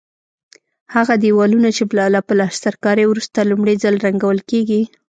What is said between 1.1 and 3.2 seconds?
دېوالونه چې له پلسترکارۍ